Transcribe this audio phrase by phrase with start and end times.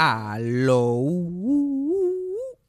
[0.00, 1.02] Aló.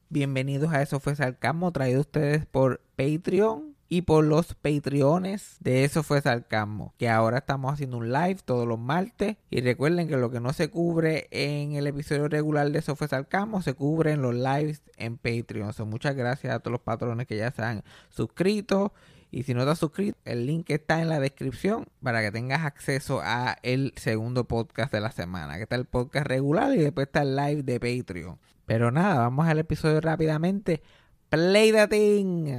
[0.09, 6.01] Bienvenidos a Eso fue Sarcasmo, traído ustedes por Patreon y por los Patreones de Eso
[6.01, 9.37] fue Sarcasmo, que ahora estamos haciendo un live todos los martes.
[9.51, 13.07] Y recuerden que lo que no se cubre en el episodio regular de Eso fue
[13.07, 15.71] Sarcasmo se cubre en los lives en Patreon.
[15.73, 18.91] So, muchas gracias a todos los patrones que ya se han suscrito.
[19.31, 22.65] Y si no te has suscrito, el link está en la descripción para que tengas
[22.65, 27.07] acceso a el segundo podcast de la semana, que está el podcast regular y después
[27.07, 28.39] está el live de Patreon.
[28.65, 30.81] Pero nada, vamos al episodio rápidamente.
[31.29, 32.58] Play the thing.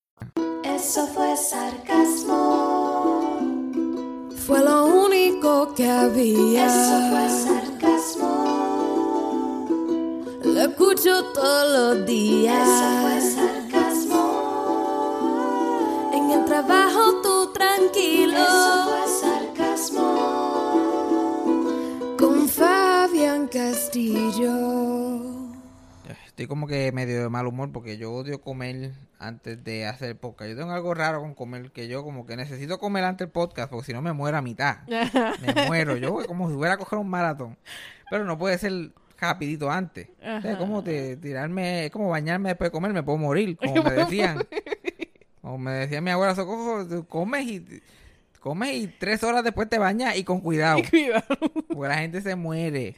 [0.83, 3.37] Eso fue sarcasmo.
[4.47, 6.65] Fue lo único que había.
[6.65, 8.31] Eso fue sarcasmo.
[10.43, 12.67] Lo escucho todos los días.
[12.67, 14.23] Eso fue sarcasmo.
[16.13, 18.39] En el trabajo tú tranquilo.
[18.39, 20.09] Eso fue sarcasmo.
[22.17, 24.90] Con Fabián Castillo.
[26.41, 30.49] Estoy como que medio de mal humor porque yo odio comer antes de hacer podcast.
[30.49, 33.69] Yo tengo algo raro con comer, que yo como que necesito comer antes del podcast
[33.69, 34.77] porque si no me muero a mitad.
[34.87, 35.97] Me muero.
[35.97, 37.59] Yo como si fuera a coger un maratón.
[38.09, 38.89] Pero no puede ser
[39.19, 40.07] rapidito antes.
[40.19, 43.83] O sea, como te, tirarme, es como bañarme después de comer, me puedo morir, como
[43.83, 44.43] me decían.
[45.43, 47.81] Como me decía mi abuela, Socojo, comes y
[48.41, 50.81] comes y tres horas después te bañas y con cuidado.
[51.69, 52.95] Porque la gente se muere.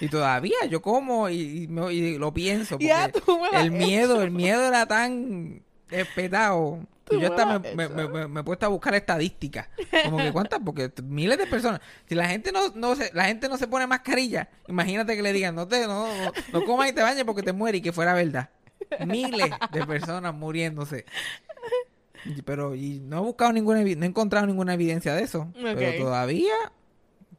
[0.00, 2.76] Y todavía yo como y, y me- y lo pienso.
[2.76, 6.80] Porque Ya, tú me la- el miedo, el miedo era tan espetado.
[7.10, 7.88] Yo me hasta me,
[8.28, 9.66] me, he puesto a buscar estadísticas.
[10.04, 11.80] Como que cuántas, porque miles de personas.
[12.06, 15.32] Si la gente no, no se, la gente no se pone mascarilla, imagínate que le
[15.32, 17.92] digan, no te, no, no, no comas y te bañes porque te mueres y que
[17.92, 18.50] fuera verdad.
[19.06, 21.04] Miles de personas muriéndose.
[22.44, 25.48] Pero y no he buscado ninguna no he encontrado ninguna evidencia de eso.
[25.54, 26.54] Pero todavía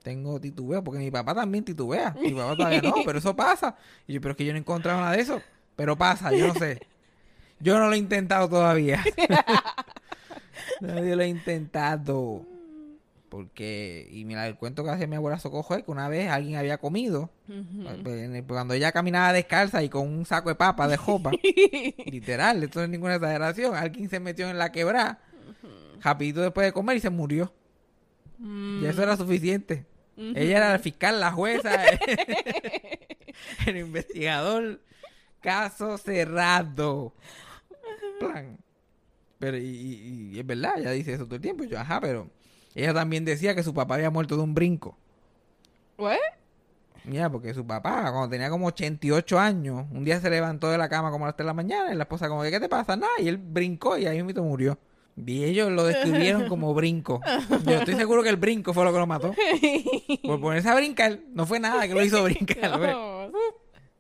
[0.03, 2.16] tengo titubeo, porque mi papá también titubea.
[2.19, 3.75] Mi papá todavía no, pero eso pasa.
[4.07, 5.41] Y yo, pero es que yo no he encontrado nada de eso.
[5.75, 6.79] Pero pasa, yo no sé.
[7.59, 9.03] Yo no lo he intentado todavía.
[10.81, 12.46] Nadie lo ha intentado.
[13.29, 16.56] Porque, y mira, el cuento que hacía mi abuela Socojo es que una vez alguien
[16.57, 17.29] había comido,
[18.03, 21.29] pues, el- cuando ella caminaba descalza y con un saco de papa de jopa,
[22.06, 25.19] literal, esto no es ninguna exageración, alguien se metió en la quebrada,
[26.01, 27.53] rapidito después de comer y se murió.
[28.41, 29.85] Y eso era suficiente.
[30.17, 31.72] Ella era el fiscal, la jueza,
[33.67, 34.81] el investigador.
[35.41, 37.13] Caso cerrado.
[38.19, 38.57] Plan.
[39.40, 41.63] Pero, y, y- y es verdad, ella dice eso todo el tiempo.
[41.63, 42.29] y Yo, ajá, pero
[42.75, 44.97] ella también decía que su papá había muerto de un brinco.
[45.97, 46.16] ¿What?
[47.06, 50.90] Mira, porque su papá, cuando tenía como 88 años, un día se levantó de la
[50.90, 52.96] cama como a las 3 de la mañana y la esposa como, ¿qué te pasa?
[52.96, 54.78] Nada, y él brincó y ahí mismo murió.
[55.25, 57.19] Y ellos lo describieron como brinco.
[57.66, 59.34] Yo estoy seguro que el brinco fue lo que lo mató.
[60.24, 62.79] Por ponerse a brincar, no fue nada que lo hizo brincar.
[62.79, 63.29] No.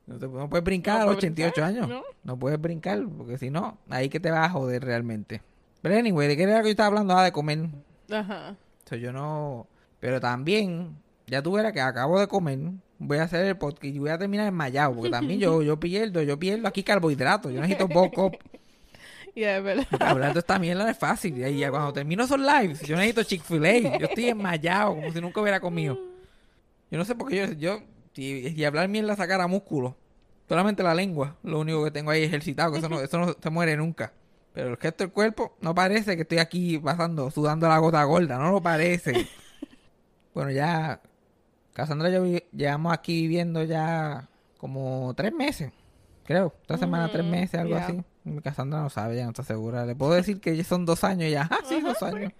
[0.07, 1.87] No, te- no puedes brincar No a los puedes 88 brincar, años.
[1.89, 2.03] ¿no?
[2.23, 2.39] No.
[2.39, 5.41] puedes brincar, porque si no, ahí que te vas a joder realmente.
[5.81, 7.17] Pero anyway, ¿de qué era que yo estaba hablando?
[7.17, 7.67] Ah, de comer.
[8.11, 8.55] Ajá.
[8.85, 9.67] So, yo no...
[9.99, 10.95] Pero también,
[11.27, 12.59] ya tú verás que acabo de comer,
[12.97, 16.21] voy a hacer el podcast y voy a terminar enmayado, porque también yo, yo pierdo,
[16.21, 18.31] yo pierdo aquí carbohidratos, yo necesito poco.
[19.35, 19.87] Ya, es verdad.
[19.99, 21.37] Hablar de esta mierda no es fácil.
[21.37, 23.97] Y ya cuando termino esos lives, yo necesito Chick-fil-A.
[23.97, 25.97] Yo estoy enmayado, como si nunca hubiera comido.
[26.91, 27.83] Yo no sé por qué yo, yo
[28.13, 29.95] si, y hablar mierda sacara músculo.
[30.47, 33.49] Solamente la lengua, lo único que tengo ahí ejercitado, que eso no, eso no se
[33.49, 34.11] muere nunca.
[34.53, 38.37] Pero el resto del cuerpo no parece que estoy aquí pasando, sudando la gota gorda,
[38.37, 39.27] no lo parece.
[40.33, 41.01] bueno, ya,
[41.73, 44.27] Cassandra y yo llevamos aquí viviendo ya
[44.57, 45.71] como tres meses,
[46.25, 46.53] creo.
[46.61, 47.85] Esta semana tres meses, algo ya.
[47.85, 48.03] así.
[48.43, 49.85] Cassandra no sabe, ya no está segura.
[49.85, 51.47] Le puedo decir que ya son dos años ya.
[51.51, 52.33] Ah, sí, dos años.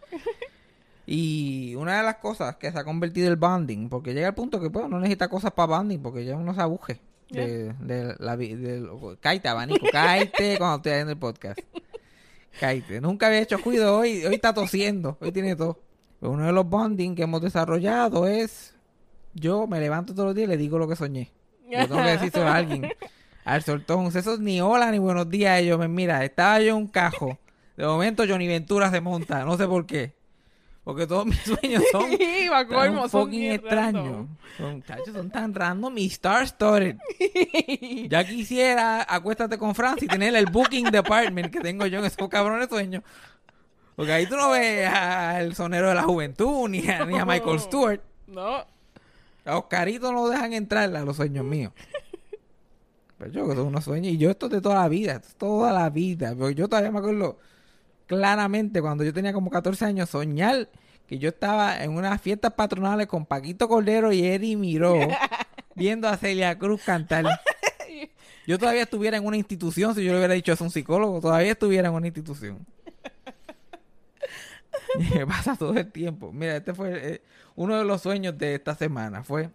[1.06, 4.60] Y una de las cosas que se ha convertido el bonding, porque llega el punto
[4.60, 7.00] que pues, no necesita cosas para bonding, porque ya uno se abuje.
[7.30, 11.60] De, de la de lo- cállate, abanico, cállate cuando estoy haciendo el podcast.
[12.60, 13.01] Cállate.
[13.01, 15.80] Nunca había hecho cuido hoy, hoy está tosiendo, hoy tiene todo.
[16.19, 18.75] Pero uno de los bonding que hemos desarrollado es
[19.34, 21.31] yo me levanto todos los días y le digo lo que soñé.
[21.69, 22.90] Yo tengo que decírselo a alguien.
[23.46, 25.60] Al soltón, eso es ni hola ni buenos días.
[25.60, 27.38] Ellos mira, estaba yo en un cajo.
[27.78, 30.13] De momento Johnny Ventura se monta, no sé por qué.
[30.84, 34.28] Porque todos mis sueños son tan colmo, son fucking extraños.
[34.58, 34.84] Son,
[35.14, 36.98] son tan random y star studded.
[38.10, 42.30] ya quisiera, acuéstate con Francis y tener el booking department que tengo yo en esos
[42.30, 43.04] cabrones sueños.
[43.96, 47.60] Porque ahí tú no ves al sonero de la juventud, ni a, ni a Michael
[47.60, 48.02] Stewart.
[48.28, 48.66] No.
[49.46, 51.74] A Oscarito no lo dejan entrar a los sueños míos.
[53.18, 54.14] Pero yo que son unos sueños.
[54.14, 55.22] Y yo esto es de toda la vida.
[55.38, 56.34] toda la vida.
[56.38, 57.38] Porque yo todavía me acuerdo
[58.09, 60.67] claramente cuando yo tenía como 14 años soñar
[61.06, 64.95] que yo estaba en unas fiestas patronales con Paquito Cordero y Eddie Miró
[65.75, 67.25] viendo a Celia Cruz cantar.
[68.47, 71.51] Yo todavía estuviera en una institución, si yo le hubiera dicho es un psicólogo, todavía
[71.51, 72.65] estuviera en una institución.
[75.13, 76.31] Me pasa todo el tiempo.
[76.31, 77.21] Mira, este fue eh,
[77.56, 79.23] uno de los sueños de esta semana.
[79.23, 79.51] Fue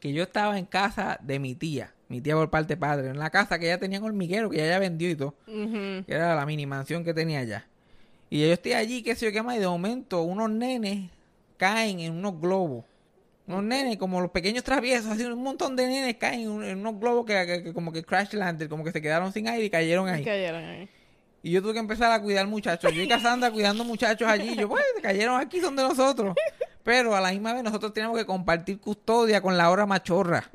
[0.00, 3.18] que yo estaba en casa de mi tía, mi tía por parte de padre, en
[3.18, 6.34] la casa que ella tenía en hormiguero, que ella ya vendió y todo, que era
[6.34, 7.66] la mini mansión que tenía allá.
[8.30, 11.10] Y yo estoy allí, qué sé yo qué más, y de momento unos nenes
[11.56, 12.84] caen en unos globos.
[13.46, 16.78] Unos nenes, como los pequeños traviesos, así un montón de nenes caen en, un- en
[16.80, 19.64] unos globos que, que- que como que crash landed, como que se quedaron sin aire
[19.64, 20.22] y cayeron ahí.
[20.22, 20.88] Cayeron ahí.
[21.42, 22.92] Y yo tuve que empezar a cuidar muchachos.
[22.92, 24.54] Yo y Cassandra cuidando muchachos allí.
[24.56, 26.34] Yo, pues, cayeron aquí, son de nosotros.
[26.88, 30.50] Pero a la misma vez nosotros teníamos que compartir custodia con la hora machorra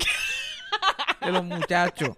[1.23, 2.09] de los muchachos.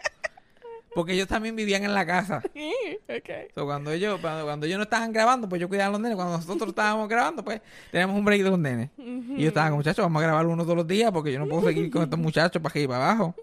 [0.94, 2.42] Porque ellos también vivían en la casa.
[3.10, 3.30] ok.
[3.54, 6.16] So, cuando ellos cuando, cuando ellos no estaban grabando, pues yo cuidaba a los nenes.
[6.16, 7.60] Cuando nosotros estábamos grabando, pues
[7.92, 8.90] teníamos un break de los nenes.
[8.98, 11.50] Y yo estaba con muchachos, vamos a grabar uno todos los días porque yo no
[11.50, 13.36] puedo seguir con estos muchachos para aquí y para abajo.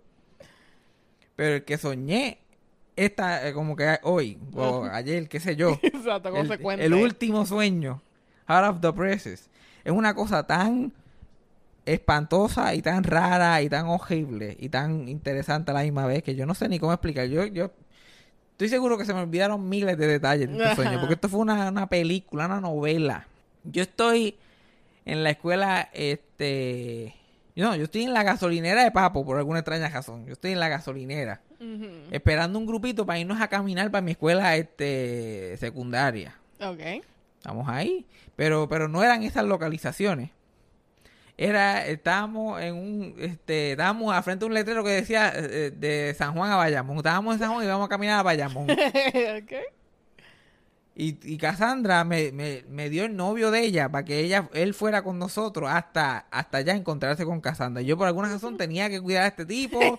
[1.37, 2.39] Pero el que soñé,
[2.97, 8.01] esta, eh, como que hoy, o ayer, qué sé yo, Exacto, el, el último sueño,
[8.47, 9.51] Out of the Presses,
[9.85, 10.93] es una cosa tan
[11.85, 16.35] espantosa y tan rara y tan horrible y tan interesante a la misma vez que
[16.35, 17.27] yo no sé ni cómo explicar.
[17.27, 17.73] Yo, yo
[18.53, 21.41] estoy seguro que se me olvidaron miles de detalles de este sueño, porque esto fue
[21.41, 23.27] una, una película, una novela.
[23.65, 24.37] Yo estoy
[25.05, 27.15] en la escuela, este...
[27.55, 30.25] No, yo estoy en la gasolinera de Papo, por alguna extraña razón.
[30.25, 31.43] Yo estoy en la gasolinera
[32.11, 36.35] esperando un grupito para irnos a caminar para mi escuela este secundaria.
[36.61, 37.05] Ok.
[37.43, 38.07] Estamos ahí,
[38.37, 40.31] pero pero no eran esas localizaciones.
[41.37, 46.15] Era estábamos en un este estábamos al frente de un letrero que decía eh, de
[46.17, 46.99] San Juan a Bayamón.
[46.99, 48.71] Estábamos en San Juan y íbamos a caminar a Bayamón.
[48.71, 49.53] ok.
[50.95, 54.75] Y, y Cassandra me, me, me dio el novio de ella para que ella él
[54.75, 57.83] fuera con nosotros hasta hasta allá encontrarse con Cassandra.
[57.83, 59.81] Y yo por alguna razón tenía que cuidar a este tipo.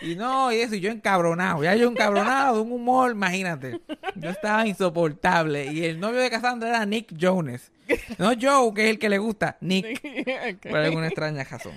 [0.00, 1.64] Y no, y eso, y yo encabronado.
[1.64, 3.80] Ya yo encabronado de un humor, imagínate.
[4.14, 5.72] Yo estaba insoportable.
[5.72, 7.72] Y el novio de Cassandra era Nick Jones.
[8.16, 9.56] No Joe, que es el que le gusta.
[9.60, 10.00] Nick,
[10.62, 11.72] por alguna extraña razón.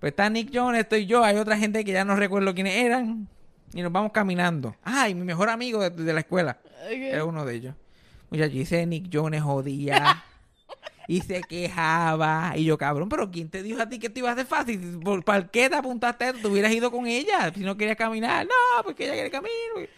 [0.00, 3.28] Pues está Nick Jones, estoy yo, hay otra gente que ya no recuerdo quiénes eran.
[3.76, 4.74] Y nos vamos caminando.
[4.82, 6.58] Ah, y mi mejor amigo de, de la escuela.
[6.90, 7.28] Era Ok.
[7.28, 7.74] uno de ellos.
[8.30, 10.24] Muchachos, ese Nick Jones jodía.
[11.08, 12.54] y se quejaba.
[12.56, 14.98] Y yo, cabrón, pero ¿quién te dijo a ti que te iba a hacer fácil?
[15.04, 16.32] ¿Por, ¿Para qué te apuntaste?
[16.32, 18.46] Te hubieras ido con ella si no querías caminar.
[18.46, 19.90] No, porque ella quiere caminar.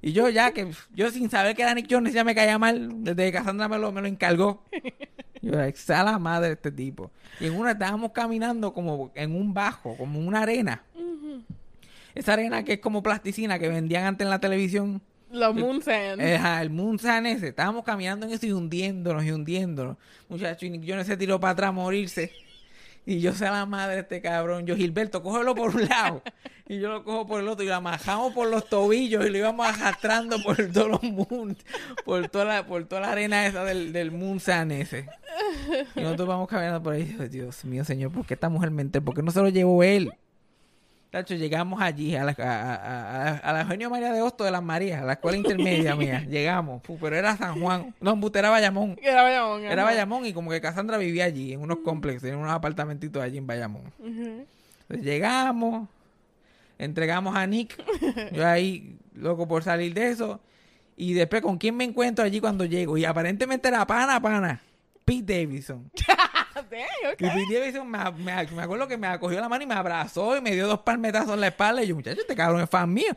[0.00, 3.02] Y yo ya que, yo sin saber que era Nick Jones ya me caía mal.
[3.02, 4.62] Desde que Cassandra me lo, me lo encargó.
[5.42, 7.10] Yo, esa la madre de este tipo.
[7.40, 10.84] Y en una estábamos caminando como en un bajo, como una arena.
[12.14, 15.00] Esa arena que es como plasticina que vendían antes en la televisión.
[15.30, 16.24] Los Moon Sands.
[16.24, 17.48] Eh, Ajá, el Moon Sand ese.
[17.48, 19.96] Estábamos caminando en eso y hundiéndonos y hundiéndonos.
[20.28, 22.32] Muchacho, y Nick Jones se tiró para atrás a morirse.
[23.04, 24.66] Y yo sé la madre de este cabrón.
[24.66, 26.22] Yo, Gilberto, cógelo por un lado.
[26.68, 27.64] Y yo lo cojo por el otro.
[27.64, 31.56] Y lo amajamos por los tobillos y lo íbamos arrastrando por todos los moon,
[32.04, 35.08] por toda la, por toda la arena esa del, del Moon Sand ese.
[35.96, 37.04] Y nosotros vamos caminando por ahí.
[37.04, 39.00] Dios, Dios mío, señor, ¿por qué esta mujer mente?
[39.00, 40.12] ¿Por qué no se lo llevó él?
[41.10, 44.50] Tacho, llegamos allí a la, a, a- a- a la Eugenio María de Hosto de
[44.50, 46.20] las Marías, a la escuela intermedia mía.
[46.28, 47.94] Llegamos, pero era San Juan.
[48.00, 48.98] No, embuste, era Bayamón.
[49.02, 49.64] Era Bayamón.
[49.64, 53.38] Era Bayamón y como que Cassandra vivía allí, en unos complejos, en unos apartamentitos allí
[53.38, 53.84] en Bayamón.
[54.04, 55.88] Entonces llegamos,
[56.78, 57.82] entregamos a Nick,
[58.32, 60.40] yo ahí loco por salir de eso.
[60.94, 62.98] Y después, ¿con quién me encuentro allí cuando llego?
[62.98, 64.60] Y aparentemente era pana, pana.
[65.04, 65.90] Pete Davidson.
[66.70, 67.20] Damn, ok.
[67.20, 70.36] Y Pete Davidson me, me- me acuerdo que me acogió la mano y me abrazó
[70.36, 71.82] y me dio dos palmetazos en la espalda.
[71.82, 73.12] Y yo, muchacho, este cabrón es fan mío.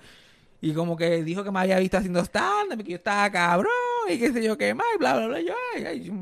[0.61, 3.71] Y como que dijo que me había visto haciendo stand que yo estaba cabrón
[4.07, 5.41] y qué sé yo qué más, y bla, bla, bla.
[5.41, 6.13] Yo, ay, ay, yo,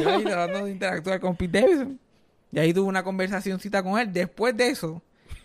[0.00, 1.98] yo ahí tratando de interactuar con Pete Davidson.
[2.52, 4.12] Y ahí tuve una conversacioncita con él.
[4.12, 5.02] Después de eso,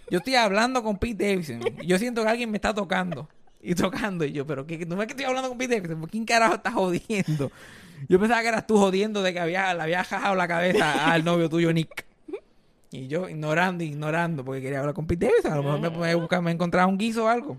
[0.09, 1.61] yo estoy hablando con Pete Davidson.
[1.81, 3.27] Y yo siento que alguien me está tocando.
[3.63, 4.25] Y tocando.
[4.25, 5.99] Y yo, pero ¿qué, ¿no ves que estoy hablando con Pete Davidson?
[6.01, 7.51] ¿Por quién carajo estás jodiendo?
[8.09, 11.23] Yo pensaba que eras tú jodiendo de que había, le había jajado la cabeza al
[11.23, 12.05] novio tuyo, Nick.
[12.91, 15.53] Y yo ignorando, ignorando, porque quería hablar con Pete Davidson.
[15.53, 17.57] A lo mejor me, buscaba- me encontraba un guiso o algo.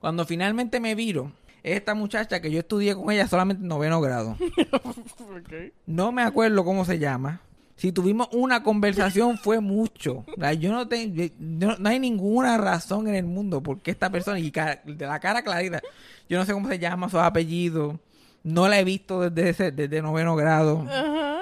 [0.00, 4.00] Cuando finalmente me viro, es esta muchacha que yo estudié con ella solamente en noveno
[4.00, 4.36] grado.
[5.86, 7.40] No me acuerdo cómo se llama.
[7.76, 10.24] Si tuvimos una conversación fue mucho.
[10.36, 13.90] O sea, yo no tengo, no, no hay ninguna razón en el mundo por qué
[13.90, 15.82] esta persona, y de la cara clarita,
[16.28, 18.00] yo no sé cómo se llama, su apellido,
[18.44, 21.40] no la he visto desde, ese- desde noveno grado, Ajá.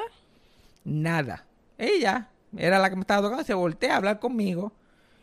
[0.85, 1.45] nada.
[1.79, 4.73] Ella era la que me estaba tocando, se voltea a hablar conmigo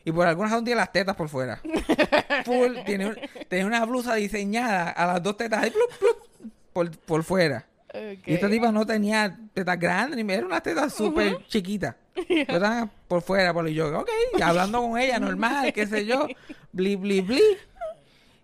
[0.05, 1.59] y por alguna razón tiene las tetas por fuera.
[2.45, 6.17] Full, tiene, un- una blusa diseñada a las dos tetas ahí, plup, plup,
[6.73, 7.65] por, por fuera.
[8.25, 11.97] Y esta tipa no tenía tetas grandes, ni era una teta súper chiquita.
[12.13, 14.09] Pero estaban por fuera, por y yo, ok,
[14.41, 16.27] hablando con ella, normal, qué sé yo,
[16.71, 17.41] bli, bli, bli.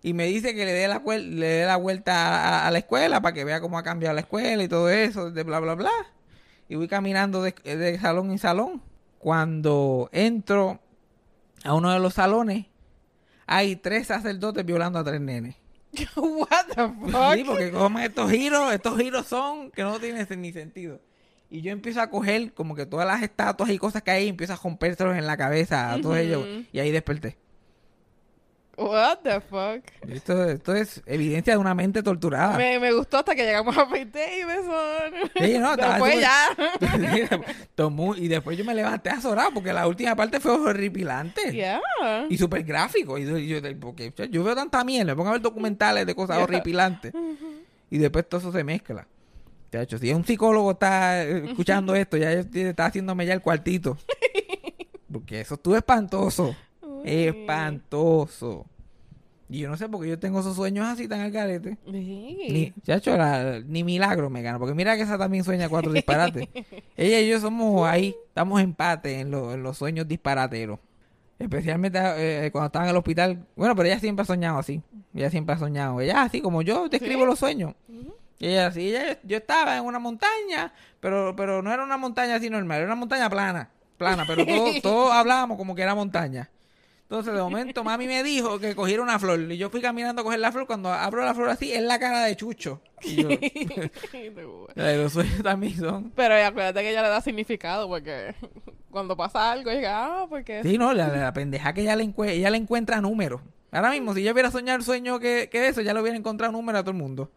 [0.02, 2.14] Y me dice que le dé la, le dé la vuelta
[2.62, 5.30] a, a la escuela para que vea cómo ha cambiado la escuela y todo eso,
[5.30, 5.92] de bla, bla, bla.
[6.68, 8.82] Y voy caminando de, de salón en salón.
[9.18, 10.80] Cuando entro
[11.64, 12.66] a uno de los salones,
[13.46, 15.56] hay tres sacerdotes violando a tres nenes.
[16.16, 17.34] What the fuck?
[17.34, 21.00] Sí, porque como estos giros, estos giros son que no tienen ni sentido.
[21.50, 24.28] Y yo empiezo a coger como que todas las estatuas y cosas que hay, y
[24.28, 26.46] empiezo a rompérselos en la cabeza a todos ellos.
[26.72, 27.36] Y ahí desperté.
[28.80, 29.82] What the fuck?
[30.08, 32.56] Esto, esto es evidencia de una mente torturada.
[32.56, 35.30] Me, me gustó hasta que llegamos a Pete Davidson.
[35.36, 36.48] Sí, no, Después ya.
[37.74, 41.50] Tomó- y después yo me levanté azorado porque la última parte fue horripilante.
[41.52, 41.80] Yeah.
[42.28, 43.18] Y súper gráfico.
[43.18, 46.44] Y yo, porque yo, veo tanta mierda, me pongo a ver documentales de cosas Yeah.
[46.44, 47.12] horripilantes.
[47.90, 49.08] Y después todo eso se mezcla.
[49.72, 53.98] De hecho, si un psicólogo está eh, escuchando esto, ya está haciéndome ya el cuartito.
[55.12, 56.54] Porque eso estuvo espantoso.
[57.04, 58.66] Espantoso.
[59.50, 61.78] Y yo no sé por qué yo tengo esos sueños así tan al garete.
[61.86, 62.38] Sí.
[62.50, 64.58] Ni, chacho, la- ni milagro me gana.
[64.58, 66.48] Porque mira que esa también sueña cuatro disparates.
[66.96, 70.78] Ella y yo somos ahí, estamos empate en, lo- en los sueños disparateros.
[71.38, 73.46] Especialmente eh, cuando estaba en el hospital.
[73.56, 74.82] Bueno, pero ella siempre ha soñado así.
[75.14, 76.00] Ella siempre ha soñado.
[76.00, 77.26] Ella así como yo describo ¿Sí?
[77.26, 77.74] los sueños.
[78.40, 82.36] Y ella así, ella, yo estaba en una montaña, pero, pero no era una montaña
[82.36, 83.70] así normal, era una montaña plana.
[83.96, 86.50] Plana, pero todos todos hablábamos como que era montaña.
[87.10, 89.40] Entonces, de momento, mami me dijo que cogiera una flor.
[89.50, 90.66] Y yo fui caminando a coger la flor.
[90.66, 92.82] Cuando abro la flor así, es la cara de Chucho.
[93.02, 93.28] Y yo,
[94.74, 96.12] los sueños también son.
[96.14, 98.34] Pero acuérdate que ella le da significado porque
[98.90, 102.50] cuando pasa algo, llega, ah, porque Sí, no, la, la pendeja que ella le, ella
[102.50, 103.40] le encuentra números.
[103.70, 106.52] Ahora mismo, si yo hubiera soñado el sueño que, que eso, ya le hubiera encontrado
[106.52, 107.30] números a todo el mundo.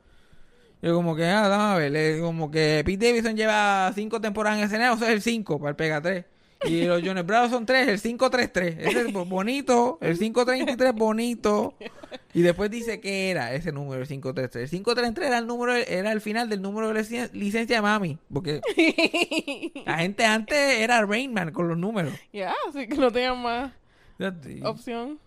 [0.82, 4.66] Yo como que, ah, vamos a ver, como que Pete Davidson lleva cinco temporadas en
[4.66, 6.26] escenario, eso es el 5 para el Pega 3.
[6.64, 8.76] Y los Jonas Brothers son tres, el 533.
[8.80, 11.74] Ese es bo- bonito, el 533 bonito.
[12.34, 14.64] Y después dice que era ese número, el 533.
[14.66, 18.18] El 533 era el número, era el final del número de lic- licencia de mami.
[18.32, 18.62] Porque
[19.86, 22.14] la gente antes era Rainman con los números.
[22.32, 23.72] ya, así que no tenían más
[24.64, 25.20] opción.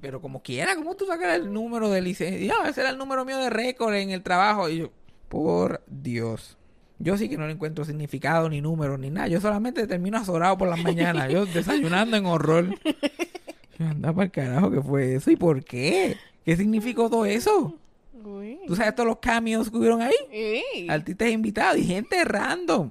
[0.00, 2.38] Pero como quiera, ¿cómo tú sacas el número de licencia?
[2.62, 4.68] Ya, ese era el número mío de récord en el trabajo.
[4.70, 4.90] Y yo,
[5.28, 6.56] por Dios.
[7.02, 9.26] Yo sí que no le encuentro significado, ni número, ni nada.
[9.26, 11.30] Yo solamente termino azorado por las mañanas.
[11.32, 12.68] Yo desayunando en horror.
[13.78, 15.30] Yo, Anda para el carajo, ¿qué fue eso?
[15.30, 16.18] ¿Y por qué?
[16.44, 17.74] ¿Qué significó todo eso?
[18.22, 18.58] Uy.
[18.66, 20.86] ¿Tú sabes todos los cambios que hubieron ahí?
[20.90, 22.90] Artistas invitados y gente random.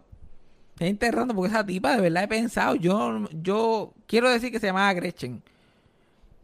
[0.79, 2.73] Gente random, porque esa tipa de verdad he pensado.
[2.73, 5.43] Yo, yo quiero decir que se llamaba Gretchen.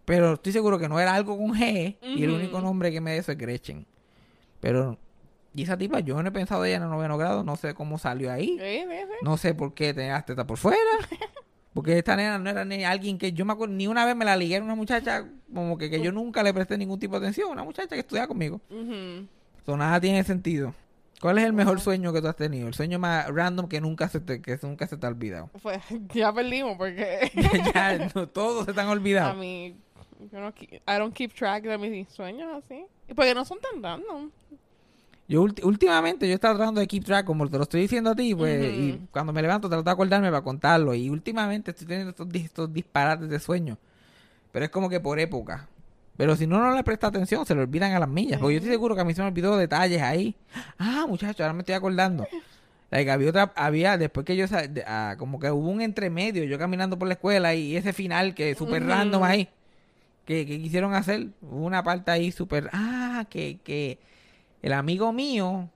[0.06, 1.98] Pero estoy seguro que no era algo con G.
[2.04, 3.88] Y el único nombre que me da eso es Gretchen.
[4.60, 5.00] Pero,
[5.56, 7.44] y esa tipa, yo no he pensado de ella en el noveno grado.
[7.44, 8.58] No sé cómo salió ahí.
[8.60, 9.14] Sí, sí, sí.
[9.22, 10.80] No sé por qué tenía las tetas por fuera.
[11.74, 14.24] Porque esta nena no era ni alguien que yo me acuerdo, ni una vez me
[14.24, 17.26] la ligué, era una muchacha como que, que yo nunca le presté ningún tipo de
[17.26, 17.52] atención.
[17.52, 18.62] Una muchacha que estudiaba conmigo.
[19.66, 20.74] So, nada tiene sentido.
[21.20, 22.68] ¿Cuál es el mejor sueño que tú has tenido?
[22.68, 25.50] El sueño más random que nunca se te, que nunca se te ha olvidado.
[25.62, 25.82] Pues
[26.14, 27.32] ya perdimos porque
[27.74, 29.76] ya, no, todos se te han a mí,
[30.32, 32.86] yo no, I don't keep track de mis sueños así.
[33.16, 34.32] Porque no son tan random.
[35.28, 38.16] Yo últimamente yo he estado tratando de keep track, como te lo estoy diciendo a
[38.16, 40.94] ti, pues, y cuando me levanto trato de acordarme para contarlo.
[40.94, 43.78] Y últimamente estoy teniendo estos, dis- estos disparates de sueños.
[44.52, 45.68] Pero es como que por época.
[46.16, 48.40] Pero si no, no le presta atención, se le olvidan a las millas.
[48.40, 50.36] Porque yo estoy seguro que a mí se me olvidó detalles ahí.
[50.78, 52.26] Ah, muchacho, ahora me estoy acordando.
[52.92, 54.46] Like, había otra, había, después que yo,
[54.86, 58.54] ah, como que hubo un entremedio, yo caminando por la escuela y ese final que
[58.54, 58.92] súper Ujú.
[58.92, 59.50] random ahí,
[60.26, 63.98] que, que quisieron hacer, hubo una parte ahí súper, ah, que, que
[64.62, 65.70] el amigo mío,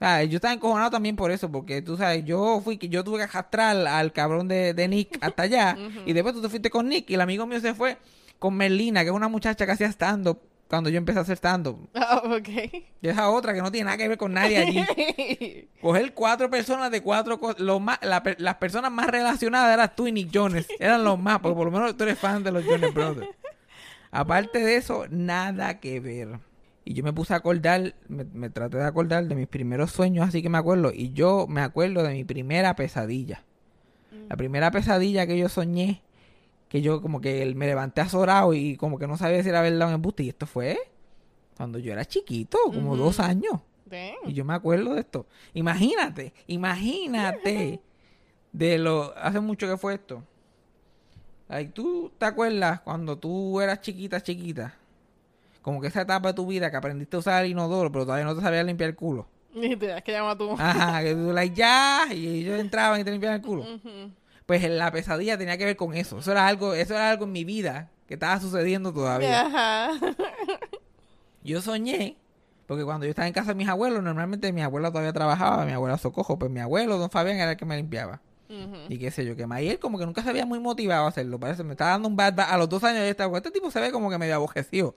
[0.00, 3.18] ah, yo estaba encojonado también por eso, porque tú sabes, yo fui, que yo tuve
[3.18, 6.88] que arrastrar al cabrón de, de Nick hasta allá, y después tú te fuiste con
[6.88, 7.98] Nick, y el amigo mío se fue
[8.38, 11.88] con Merlina, que es una muchacha que hacía stand-up, cuando yo empecé a hacer stand-up.
[11.94, 12.48] Ah, ok.
[13.00, 15.68] Y esa otra que no tiene nada que ver con nadie allí.
[15.80, 17.60] Coger cuatro personas de cuatro cosas.
[17.60, 20.66] Los más, la las personas más relacionadas eras tú y Nick Jones.
[20.78, 23.28] Eran los más, porque por lo menos tú eres fan de los Jones Brothers.
[24.10, 26.38] Aparte de eso, nada que ver.
[26.88, 30.26] Y yo me puse a acordar, me, me traté de acordar de mis primeros sueños,
[30.26, 30.90] así que me acuerdo.
[30.90, 33.44] Y yo me acuerdo de mi primera pesadilla.
[34.30, 36.00] La primera pesadilla que yo soñé,
[36.70, 39.90] que yo como que me levanté azorado y como que no sabía si era verdad
[39.90, 40.22] o embuste.
[40.22, 40.78] Y esto fue
[41.58, 43.60] cuando yo era chiquito, como dos años.
[44.24, 45.26] Y yo me acuerdo de esto.
[45.52, 47.82] Imagínate, imagínate
[48.52, 49.14] de lo...
[49.18, 50.24] Hace mucho que fue esto.
[51.50, 54.74] Like, ¿Tú te acuerdas cuando tú eras chiquita, chiquita?
[55.68, 58.24] Como que esa etapa de tu vida que aprendiste a usar el inodoro, pero todavía
[58.24, 59.28] no te sabías limpiar el culo.
[59.54, 63.04] Y tenías que llamar a tu Ajá, que tú, like, ya, y ellos entraban y
[63.04, 63.66] te limpiaban el culo.
[64.46, 66.20] Pues la pesadilla tenía que ver con eso.
[66.20, 69.42] Eso era algo, eso era algo en mi vida que estaba sucediendo todavía.
[69.42, 69.90] Ajá.
[71.44, 72.16] Yo soñé,
[72.66, 75.72] porque cuando yo estaba en casa de mis abuelos, normalmente mi abuela todavía trabajaba, mi
[75.72, 78.22] abuela Socojo, pues mi abuelo, don Fabián, era el que me limpiaba.
[78.88, 81.38] Y qué sé yo, que Mayel como que nunca se había muy motivado a hacerlo.
[81.38, 83.70] Parece, me estaba dando un bad, bad- A los dos años yo estaba, este tipo
[83.70, 84.94] se ve como que medio abojecido.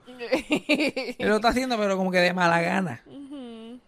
[1.18, 3.02] Él lo está haciendo, pero como que de mala gana.
[3.06, 3.78] Ujú.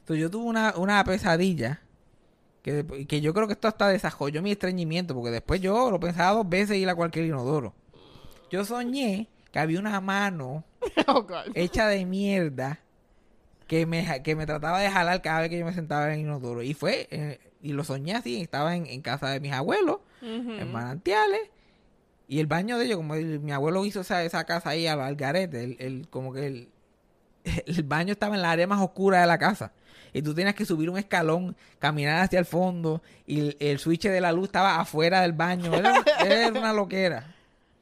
[0.00, 1.80] Entonces yo tuve una, una pesadilla
[2.62, 6.32] que, que yo creo que esto hasta desarrolló mi estreñimiento, porque después yo lo pensaba
[6.32, 7.74] dos veces ir a cualquier inodoro.
[8.50, 10.64] Yo soñé que había una mano
[11.06, 11.24] Oh,
[11.54, 12.80] hecha de mierda
[13.66, 16.20] que me, que me trataba de jalar cada vez que yo me sentaba en el
[16.20, 16.62] inodoro.
[16.62, 20.72] Y fue, eh, y lo soñé así, estaba en, en casa de mis abuelos, en
[20.72, 21.40] manantiales,
[22.28, 25.00] y el baño de ellos, como el- mi abuelo hizo esa, esa casa ahí al,
[25.00, 26.68] al garete, el, el- como que el,
[27.66, 29.72] el baño estaba en la área más oscura de la casa.
[30.12, 34.02] Y tú tenías que subir un escalón, caminar hacia el fondo, y el, el switch
[34.04, 35.74] de la luz estaba afuera del baño.
[35.74, 37.34] Era, era una loquera.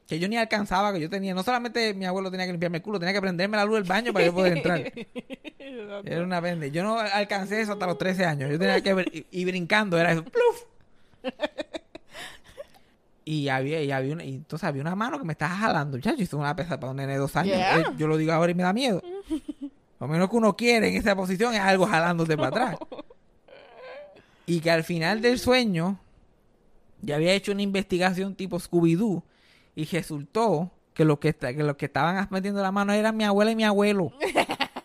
[0.07, 1.33] Que yo ni alcanzaba, que yo tenía.
[1.33, 3.83] No solamente mi abuelo tenía que limpiarme el culo, tenía que prenderme la luz del
[3.83, 4.79] baño para yo poder entrar.
[6.05, 6.71] Era una pende.
[6.71, 8.49] Yo no alcancé eso hasta los 13 años.
[8.49, 10.23] Yo tenía que ver, y, y brincando, era eso.
[10.23, 10.63] ¡pluf!
[13.29, 16.21] Y había, y había una, y entonces había una mano que me estaba jalando, muchacho.
[16.21, 17.57] Hizo una pesa para un nene de dos años.
[17.57, 17.79] Yeah.
[17.81, 19.03] Eh, yo lo digo ahora y me da miedo.
[19.99, 22.77] Lo menos que uno quiere en esa posición es algo jalándote para atrás.
[24.45, 25.99] Y que al final del sueño,
[27.01, 29.23] ya había hecho una investigación tipo Scooby-Doo.
[29.77, 33.51] Y resultó que los que, que los que estaban metiendo la mano eran mi abuela
[33.51, 34.11] y mi abuelo.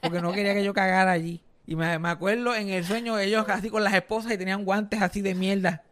[0.03, 1.41] Porque no quería que yo cagara allí.
[1.67, 5.01] Y me, me acuerdo en el sueño ellos así con las esposas y tenían guantes
[5.01, 5.83] así de mierda.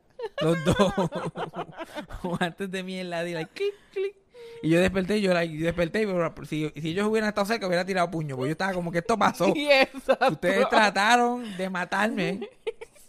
[0.42, 0.76] Los dos.
[2.22, 3.26] guantes de mierda.
[3.26, 4.14] Y, like, clic, clic.
[4.62, 6.06] y yo desperté y yo like, desperté.
[6.06, 8.36] Pero si, si ellos hubieran estado cerca hubiera tirado puño.
[8.36, 9.46] Porque yo estaba como que esto pasó.
[10.30, 12.50] Ustedes trataron de matarme.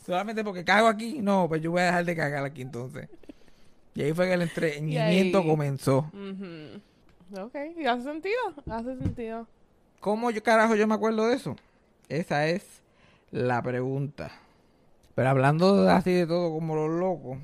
[0.06, 1.20] Solamente porque cago aquí.
[1.22, 3.10] No, pues yo voy a dejar de cagar aquí entonces.
[3.94, 6.10] Y ahí fue que el entretenimiento ahí- comenzó.
[6.14, 7.42] Ujú.
[7.44, 8.38] Ok, y hace sentido,
[8.70, 9.48] hace sentido.
[10.00, 11.56] ¿Cómo yo carajo yo me acuerdo de eso?
[12.10, 12.82] Esa es
[13.32, 14.32] la pregunta.
[15.16, 17.38] Pero hablando así de todo como los locos,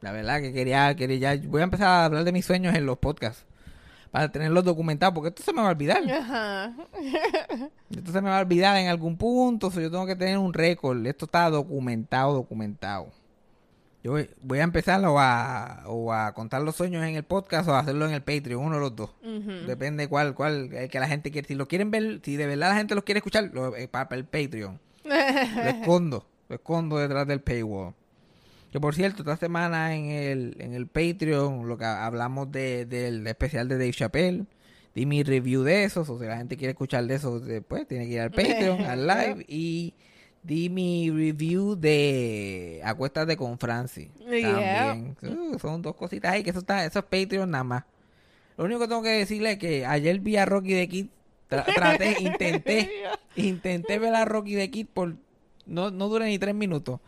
[0.00, 2.84] la verdad que quería, quería ya, voy a empezar a hablar de mis sueños en
[2.86, 3.44] los podcasts.
[4.10, 6.00] Para tenerlos documentados, porque esto se me va a olvidar.
[6.08, 6.72] Ajá.
[7.90, 10.52] Esto se me va a olvidar en algún punto, so yo tengo que tener un
[10.54, 11.04] récord.
[11.04, 13.08] Esto está documentado, documentado.
[14.04, 14.12] Yo
[14.42, 17.78] voy, a empezar o a, o a contar los sueños en el podcast o a
[17.78, 19.14] hacerlo en el Patreon, uno de los dos.
[19.66, 21.48] Depende cuál, cuál, el que la gente quiere.
[21.48, 24.14] Si lo quieren ver, si de verdad la gente los quiere escuchar, lo, eh, para,
[24.14, 24.78] el Patreon.
[25.04, 25.14] Lo
[25.70, 27.94] escondo, lo escondo detrás del paywall.
[28.70, 33.26] Que por cierto, esta semana en el, en el Patreon, lo que hablamos de, del
[33.26, 34.44] especial de Dave Chappelle,
[34.94, 38.06] di mi review de eso, o si la gente quiere escuchar de eso, después tiene
[38.06, 39.94] que ir al Patreon, al live, y
[40.44, 44.08] di mi review de Acuéstate con Francis.
[44.30, 44.88] Yeah.
[44.88, 45.16] También.
[45.22, 47.84] Uh, son dos cositas ahí, que eso está, eso es Patreon nada más.
[48.56, 51.06] Lo único que tengo que decirle es que ayer vi a Rocky de Kid,
[51.50, 52.88] tra- traté, intenté,
[53.36, 55.16] intenté ver a Rocky de Kid por,
[55.66, 57.00] no, no dura ni tres minutos.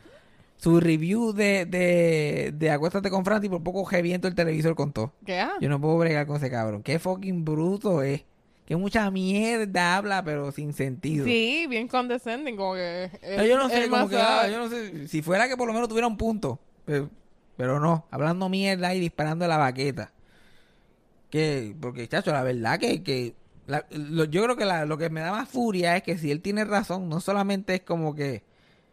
[0.57, 5.13] Su review de, de, de Acuéstate con Francis por poco reviento el televisor con todo.
[5.27, 5.47] ¿Qué?
[5.61, 6.83] Yo no puedo bregar con ese cabrón.
[6.83, 8.23] Qué fucking bruto es.
[8.67, 11.25] Que mucha mierda habla, pero sin sentido.
[11.25, 13.11] Sí, bien condescending, como que...
[13.37, 15.73] No, yo no sé, como que, ah, yo no sé, si fuera que por lo
[15.73, 17.09] menos tuviera un punto, pero,
[17.57, 20.13] pero no, hablando mierda y disparando la baqueta.
[21.31, 23.35] Que, porque, chacho, la verdad que, que
[23.67, 26.31] la- lo- yo creo que la- lo que me da más furia es que si
[26.31, 28.43] él tiene razón, no solamente es como que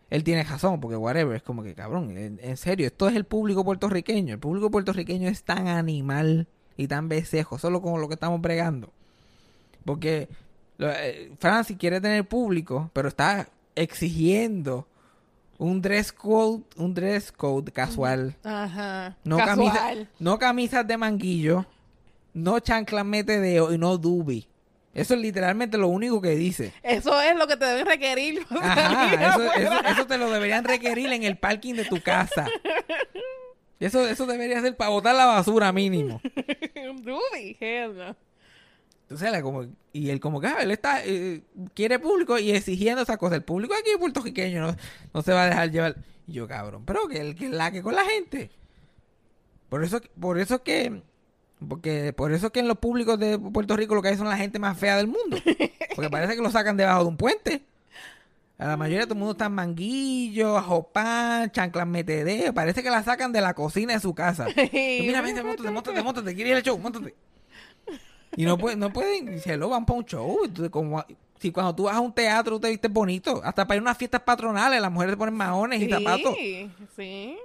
[0.10, 3.26] él tiene razón, porque whatever, es como que, cabrón, en, en serio, esto es el
[3.26, 8.16] público puertorriqueño, el público puertorriqueño es tan animal y tan becejo, solo como lo que
[8.16, 8.94] estamos bregando.
[9.86, 10.28] Porque
[10.80, 14.88] eh, Francis quiere tener público, pero está exigiendo
[15.58, 18.36] un dress code, un dress code casual.
[18.44, 19.16] Ajá.
[19.24, 19.56] No, Casual.
[19.72, 21.66] camisa, no camisas de manguillo,
[22.34, 24.48] no chanclas metedeo y no dubi.
[24.94, 26.72] Eso es literalmente lo único que dice.
[26.84, 28.46] Eso es lo que te deben requerir.
[28.52, 32.48] Ajá, eso, eso- eso te lo deberían requerir en el parking de tu casa.
[33.80, 36.22] Eso, eso debería ser para botar la basura mínimo.
[36.90, 38.16] Un doobie, hell no.
[39.14, 41.44] Entonces, él como, y él como que, ah, él está, eh,
[41.76, 43.38] quiere público y exigiendo esas cosas.
[43.38, 44.76] El público aquí puertorriqueño no,
[45.14, 45.96] no se va a dejar llevar.
[46.26, 48.50] Y yo, cabrón, pero que el que la que con la gente.
[49.70, 51.04] Por eso, por eso que,
[51.68, 54.38] porque por eso que en los públicos de Puerto Rico lo que hay son la
[54.38, 55.38] gente más fea del mundo.
[55.96, 57.64] Porque parece que lo sacan debajo de un puente.
[58.58, 62.52] A la mayoría de todo el mundo está en manguillo, ajopán, chanclas metedeo.
[62.52, 64.46] Parece que la sacan de la cocina de su casa.
[64.56, 66.34] Tú, Mira, vente, montate, montate, montate.
[66.34, 66.80] ¿Quieres ir al show?
[66.80, 67.14] Montate.
[68.36, 70.40] Y no, pueden, no pueden, se lo van para un show.
[70.46, 71.04] Entonces, como,
[71.40, 73.84] si cuando tú vas a un teatro tú te vistes bonito, hasta para ir a
[73.84, 76.34] unas fiestas patronales, las mujeres te ponen maones y zapatos.
[76.38, 77.38] Sí, sí.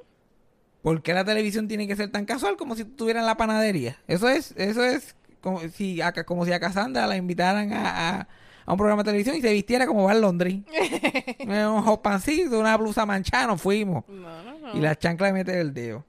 [0.82, 3.98] ¿Por qué la televisión tiene que ser tan casual como si estuviera en la panadería?
[4.06, 8.28] Eso es, eso es como si a, como si a Cassandra la invitaran a, a-
[8.64, 10.54] a un programa de televisión y se vistiera como va en Londres.
[11.46, 14.04] un hot pancito, una blusa manchada, nos fuimos.
[14.08, 14.74] No, no, no.
[14.76, 16.04] Y la chancla le mete el dedo.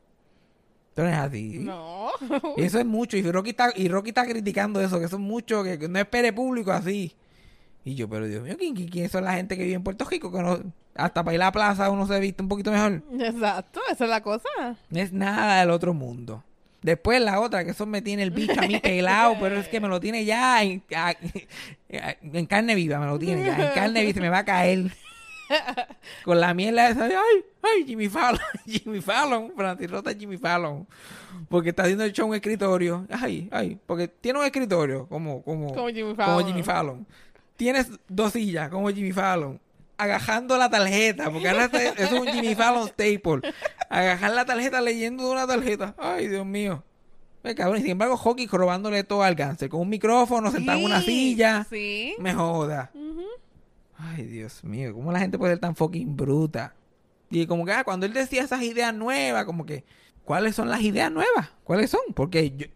[0.95, 1.59] Es así.
[1.59, 2.09] No.
[2.57, 3.15] Y Eso es mucho.
[3.17, 5.99] Y Rocky está, y Rocky está criticando eso, que eso es mucho, que, que no
[5.99, 7.15] espere público así.
[7.85, 10.31] Y yo, pero Dios mío, ¿quién, quién, son la gente que vive en Puerto Rico?
[10.31, 10.59] Que no,
[10.95, 13.01] hasta para ir a la plaza uno se viste un poquito mejor.
[13.19, 14.49] Exacto, esa es la cosa.
[14.89, 16.43] No es nada del otro mundo.
[16.81, 19.81] Después la otra, que eso me tiene el bicho a mí pelado, pero es que
[19.81, 20.81] me lo tiene ya en,
[21.89, 23.67] en carne viva, me lo tiene ya.
[23.67, 24.91] En carne viva se me va a caer.
[26.23, 30.87] Con la mierda esa de, ay, ay, Jimmy Fallon, Jimmy Fallon, Francis Rota Jimmy Fallon.
[31.47, 33.07] Porque está haciendo el show en un escritorio.
[33.09, 36.45] Ay, ay, porque tiene un escritorio como, como, Como Jimmy como Fallon.
[36.47, 37.07] Jimmy Fallon.
[37.55, 39.59] Tienes dos sillas como Jimmy Fallon.
[39.97, 43.41] Agajando la tarjeta, porque ahora está- es un Jimmy Fallon staple.
[43.89, 45.93] Agajar la tarjeta leyendo de una tarjeta.
[45.97, 46.83] Ay, Dios mío.
[47.43, 47.79] Me cabrón.
[47.79, 49.69] Y sin embargo, Hockey robándole todo al cáncer.
[49.69, 51.65] Con un micrófono, sentado en una silla.
[51.69, 52.15] Sí.
[52.19, 52.91] Me joda.
[54.01, 54.93] Ay, Dios mío.
[54.93, 56.73] ¿Cómo la gente puede ser tan fucking bruta?
[57.29, 59.83] Y como que ah, cuando él decía esas ideas nuevas, como que,
[60.23, 61.49] ¿cuáles son las ideas nuevas?
[61.63, 62.01] ¿Cuáles son?
[62.15, 62.71] Porque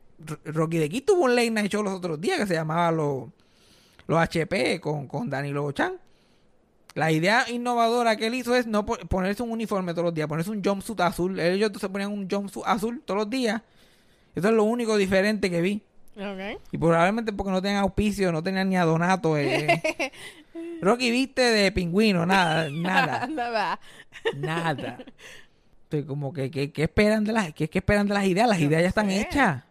[0.46, 3.30] Rocky de tuvo un late night los otros días que se llamaba Los,
[4.08, 5.94] los HP con, con Danilo Chan.
[6.94, 10.28] La idea innovadora que él hizo es no po- ponerse un uniforme todos los días,
[10.28, 11.40] ponerse un jumpsuit azul.
[11.40, 13.62] Ellos se ponían un jumpsuit azul todos los días.
[14.36, 15.82] Eso es lo único diferente que vi.
[16.72, 19.38] Y probablemente porque no tenían auspicio, no tenían ni a Donato.
[19.38, 19.82] eh.
[20.82, 23.80] Rocky viste de pingüino, nada, nada, Nada.
[24.36, 24.98] nada.
[25.84, 28.82] Estoy como que, que esperan de las, que, que esperan de las ideas, las ideas
[28.82, 29.22] ya están sé.
[29.22, 29.64] hechas.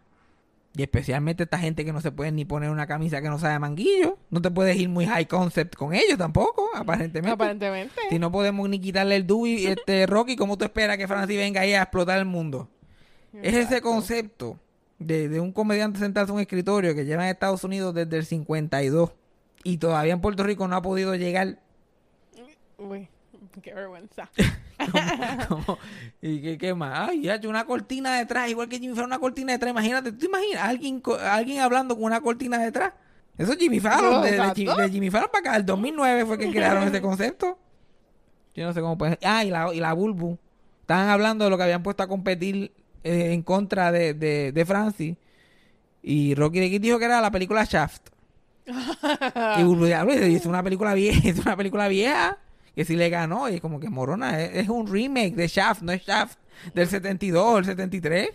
[0.75, 3.49] Y especialmente esta gente que no se puede ni poner una camisa que no sea
[3.51, 4.17] de manguillo.
[4.31, 7.31] No te puedes ir muy high concept con ellos tampoco, aparentemente.
[7.31, 7.93] Aparentemente.
[8.09, 11.61] Si no podemos ni quitarle el Dewey, este Rocky, ¿cómo tú esperas que Francis venga
[11.61, 12.69] ahí a explotar el mundo?
[13.41, 14.57] Es ese concepto
[14.99, 18.25] de, de un comediante sentarse en un escritorio que lleva en Estados Unidos desde el
[18.25, 19.11] 52
[19.63, 21.59] y todavía en Puerto Rico no ha podido llegar.
[22.77, 23.07] Uy,
[23.61, 24.29] qué vergüenza.
[25.47, 25.77] como-
[26.21, 27.09] ¿Y qué, qué más?
[27.09, 29.71] Ay, ya, una cortina detrás, igual que Jimmy Fallon, una cortina detrás.
[29.71, 32.93] Imagínate, ¿tú imaginas alguien, alguien hablando con una cortina detrás?
[33.37, 36.83] Eso es Jimmy Fallon, No, de, Jimmy Fallon para acá, el 2009 fue que crearon
[36.83, 37.57] ese concepto.
[38.53, 39.17] Yo no sé cómo pueden...
[39.23, 40.37] Ah, y la, y la Bulbu.
[40.81, 42.71] Estaban hablando de lo que habían puesto a competir
[43.03, 45.15] eh, en contra de, de, de Francis.
[46.01, 48.09] Y Rocky de Kid dijo que era la película Shaft.
[49.59, 52.37] y Bulbu dijo, es una película vieja, es una película vieja.
[52.75, 55.83] Que si le ganó, y es como que Morona, es, es un remake de Shaft,
[55.83, 56.39] no es Shaft
[56.73, 58.29] del 72 o el 73.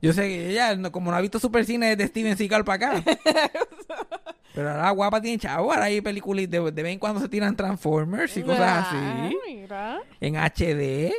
[0.00, 2.88] Yo sé que ella, no- como no ha visto super cine desde Steven Seagal para
[3.00, 3.04] acá.
[4.54, 7.54] Pero ahora guapa tiene chavo, ahora hay películas de, de vez en cuando se tiran
[7.56, 10.00] Transformers y cosas Ah, así Mira.
[10.20, 11.12] en HD.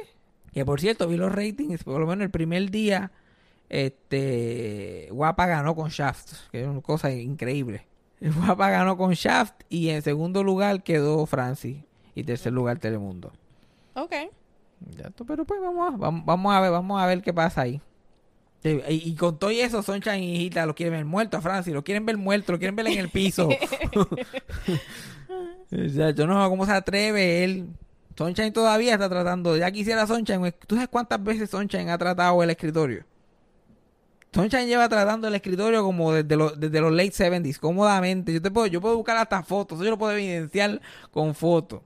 [0.54, 3.12] Que por cierto, vi los ratings, por lo menos el primer día,
[3.70, 7.86] este Guapa ganó con Shaft, que es una cosa increíble.
[8.20, 11.78] Guapa ganó con Shaft y en segundo lugar quedó Francis
[12.14, 13.32] y tercer lugar Telemundo.
[13.94, 14.14] Ok.
[14.98, 17.82] Ya, pero pues vamos a, vamos, vamos a ver, vamos a ver qué pasa ahí.
[18.64, 21.84] Y, y con todo eso, Sunshine y Hita lo quieren ver muerto a Francis, lo
[21.84, 23.50] quieren ver muerto, lo quieren ver en el piso.
[25.72, 27.70] o sea, yo no sé cómo se atreve él.
[28.18, 30.54] Sunshine todavía está tratando, ya quisiera Sunshine.
[30.68, 33.06] ¿Tú sabes cuántas veces Sunshine ha tratado el escritorio?
[34.34, 38.34] Sunshine lleva tratando el escritorio como desde, los desde los late 70s, cómodamente.
[38.34, 41.82] Yo te puedo, yo puedo buscar hasta fotos, yo lo puedo evidenciar con fotos.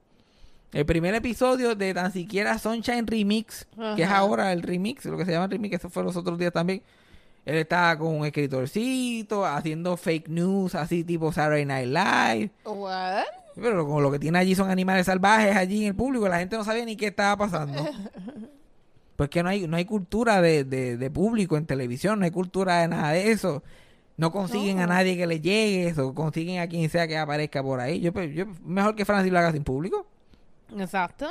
[0.71, 5.25] El primer episodio de tan siquiera Sunshine Remix, que es ahora el remix, lo que
[5.25, 6.81] se llama remix, eso fue los otros días también.
[7.45, 12.51] Él estaba con un escritorcito, haciendo fake news, así tipo Saturday Night Live.
[12.65, 13.44] What?
[13.55, 16.57] Pero como lo que tiene allí son animales salvajes allí en el público, la gente
[16.57, 17.87] no sabía ni qué estaba pasando.
[19.15, 22.31] Pues que no hay, no hay cultura de, de, de público en televisión, no hay
[22.31, 23.63] cultura de nada de eso.
[24.17, 27.79] No consiguen a nadie que le llegue eso, consiguen a quien sea que aparezca por
[27.79, 28.01] ahí.
[28.01, 30.05] Yo, pues, yo mejor que Francis lo haga sin público.
[30.77, 31.27] Exacto.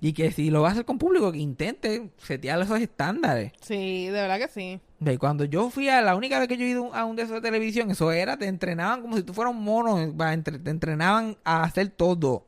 [0.00, 3.52] Y que si lo va a hacer con público, que intente setear esos estándares.
[3.60, 4.80] Sí, de verdad que sí.
[5.20, 7.36] Cuando yo fui a la única vez que yo he ido a un de esos
[7.36, 9.96] de televisión, eso era, te entrenaban como si tú fueras un mono,
[10.42, 12.44] te entrenaban a hacer todo.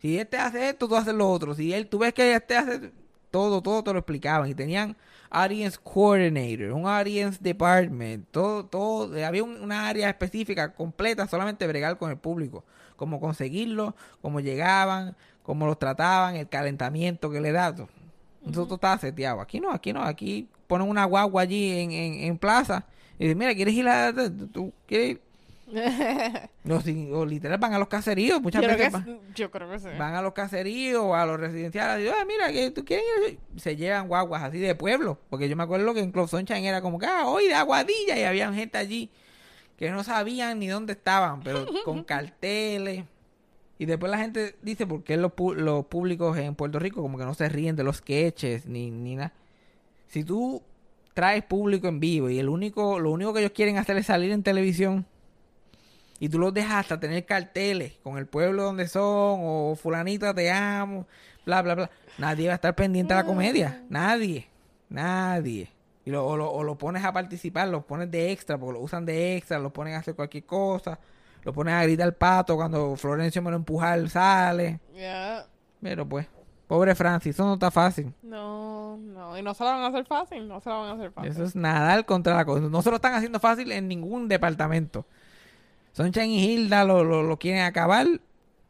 [0.00, 1.54] Si este hace esto, tú haces lo otro.
[1.54, 2.92] Si él, tú ves que este hace
[3.30, 4.48] todo, todo te lo explicaban.
[4.48, 4.96] Y tenían
[5.30, 11.66] audience coordinator, un audience department, todo, todo, eh, había un- una área específica completa, solamente
[11.66, 12.64] bregar con el público.
[12.96, 17.74] Cómo conseguirlo, cómo llegaban, cómo los trataban, el calentamiento que le da.
[18.48, 19.40] Eso todo estaba seteado.
[19.40, 22.86] Aquí no, aquí no, aquí ponen una guagua allí en, en, en plaza
[23.18, 24.12] y dicen, mira, ¿quieres ir a...
[24.52, 25.18] ¿Tú quieres?
[26.64, 29.70] Los, o literal van a los caseríos, muchas yo, creo que, veces van, yo creo
[29.70, 29.88] que sí.
[29.98, 33.06] van a los caseríos o a los residenciales y dicen, "Ah, mira, que tú quieres
[33.26, 36.64] ir?" Se llevan guaguas así de pueblo, porque yo me acuerdo que en Club Sunshine
[36.64, 39.10] era como que, ah, hoy de Aguadilla y había gente allí
[39.78, 43.04] que no sabían ni dónde estaban, pero con carteles.
[43.82, 47.24] Y después la gente dice, ¿por qué los, los públicos en Puerto Rico como que
[47.24, 49.32] no se ríen de los sketches ni, ni nada?
[50.06, 50.62] Si tú
[51.14, 54.30] traes público en vivo y el único, lo único que ellos quieren hacer es salir
[54.30, 55.04] en televisión
[56.20, 60.48] y tú los dejas hasta tener carteles con el pueblo donde son o fulanita te
[60.48, 61.08] amo,
[61.44, 61.90] bla, bla, bla.
[62.18, 63.82] Nadie va a estar pendiente a la comedia.
[63.88, 64.46] Nadie.
[64.90, 65.68] Nadie.
[66.04, 68.84] Y lo, o, lo, o lo pones a participar, los pones de extra, porque lo
[68.84, 71.00] usan de extra, los ponen a hacer cualquier cosa,
[71.42, 74.80] lo pones a gritar pato cuando Florencio me lo empujar, sale.
[74.94, 75.46] Ya.
[75.80, 76.26] Pero pues,
[76.66, 78.12] pobre Francis, eso no está fácil.
[78.22, 79.36] No, no.
[79.36, 80.46] Y no se la van a hacer fácil.
[80.46, 81.30] No se la van a hacer fácil.
[81.32, 82.68] Eso es nadar contra la cosa.
[82.68, 85.04] No se lo están haciendo fácil en ningún departamento.
[85.92, 88.06] Sunshine y Hilda lo, lo, lo quieren acabar.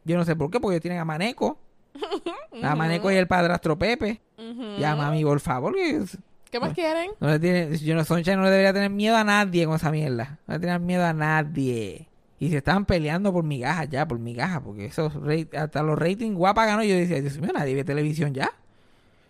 [0.04, 1.58] Yo no sé por qué, porque ellos tienen a Maneco.
[2.62, 4.20] A Maneco y el padrastro Pepe.
[4.38, 4.76] Ujú.
[4.78, 5.74] Ya, mami, por favor.
[5.74, 6.04] que
[6.50, 7.12] ¿Qué más quieren?
[7.18, 9.90] No le tiene, yo no, Sunshine no le debería tener miedo a nadie con esa
[9.90, 10.38] mierda.
[10.46, 12.08] No le tener miedo a nadie.
[12.42, 15.12] Y se estaban peleando por migajas ya, por migajas, porque esos
[15.56, 16.82] hasta los ratings guapa ganó.
[16.82, 18.50] Yo decía, Dios mío, nadie ve televisión ya.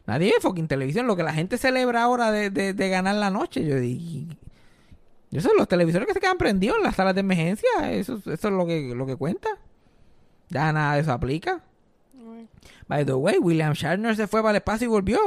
[0.07, 1.07] Nadie ve fucking televisión.
[1.07, 3.67] Lo que la gente celebra ahora de, de, de ganar la noche.
[3.67, 4.29] Yo dije,
[5.31, 7.69] eso los televisores que se quedan prendidos en las salas de emergencia.
[7.91, 9.51] Eso, eso es lo que, lo que cuenta.
[10.49, 11.63] Ya nada de eso aplica.
[12.89, 15.21] By the way, William Shatner se fue para el espacio y volvió.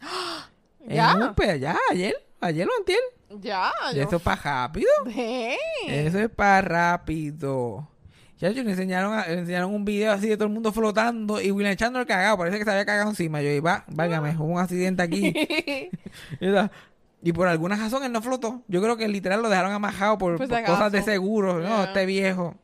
[0.86, 1.14] En ¿Ya?
[1.16, 2.14] un pe- ya, ayer.
[2.40, 3.02] Ayer lo entiendo.
[3.40, 3.70] Ya.
[3.94, 4.88] Yo- eso es para rápido.
[5.86, 7.88] Eso es para rápido.
[8.38, 11.50] Ya le enseñaron, a- le enseñaron un video así de todo el mundo flotando y
[11.50, 12.38] William Chandler cagado.
[12.38, 13.42] Parece que se había cagado encima.
[13.42, 15.34] Yo iba, válgame, hubo un accidente aquí.
[17.22, 18.62] y, por alguna razón él no flotó.
[18.66, 21.60] Yo creo que literal lo dejaron amajado por, Pues por cosas de seguro.
[21.60, 22.54] No, este viejo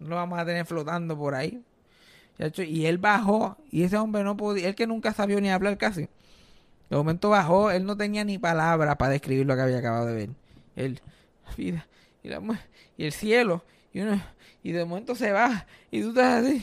[0.00, 1.62] no lo vamos a tener flotando por ahí.
[2.66, 6.08] Y él bajó y ese hombre no podía, él que nunca sabía ni hablar casi.
[6.92, 10.12] De momento bajó, él no tenía ni palabra para describir lo que había acabado de
[10.14, 10.28] ver.
[10.76, 11.00] Él,
[11.46, 11.86] la vida
[12.22, 12.52] y, la mu-
[12.98, 14.20] y el cielo, y uno,
[14.62, 16.62] y de momento se va, y tú estás así,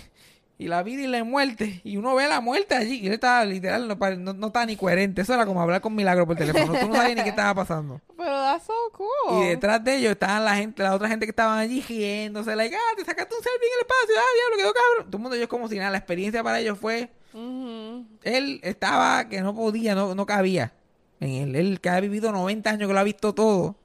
[0.59, 3.43] y la vida y la muerte, y uno ve la muerte allí, y él estaba
[3.43, 6.77] literal, no, no, no estaba ni coherente, eso era como hablar con Milagro por teléfono,
[6.79, 7.99] tú no sabías ni qué estaba pasando.
[8.15, 9.41] Pero that's so cool.
[9.43, 12.75] Y detrás de ellos estaban la gente, la otra gente que estaban allí riéndose, like,
[12.75, 15.05] ah, te sacaste un selfie en el espacio, ah, diablo, quedó cabrón.
[15.09, 18.05] Todo el mundo ellos como si nada, la experiencia para ellos fue, Ujú.
[18.23, 20.73] él estaba que no podía, no, no cabía
[21.19, 21.55] en él.
[21.55, 23.75] Él que ha vivido 90 años, que lo ha visto todo.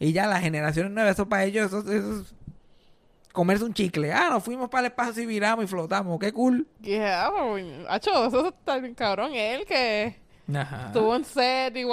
[0.00, 2.34] Y ya las generaciones nuevas, eso para ellos, eso, eso es
[3.32, 4.12] comerse un chicle.
[4.12, 6.18] Ah, nos fuimos para el espacio y viramos y flotamos.
[6.18, 6.66] Qué cool.
[6.80, 7.30] Yeah,
[7.88, 9.32] Hacho, eso está bien cabrón.
[9.34, 10.16] Él que
[10.54, 10.86] Ajá.
[10.86, 11.84] estuvo en set y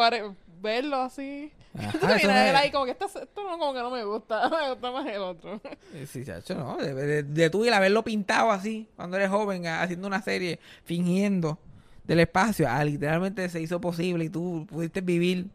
[0.62, 1.52] verlo así.
[1.78, 4.50] Ajá, Tú te él ahí como que esto, esto no, como que no me gusta.
[4.62, 5.62] Me gusta más el otro.
[5.94, 6.78] Eh, Sí, chacho, no.
[6.78, 10.60] De, de, de tú ir a verlo pintado así, cuando eres joven, haciendo una serie,
[10.84, 11.58] fingiendo
[12.04, 15.48] del espacio, ah, literalmente se hizo posible y tú pudiste vivir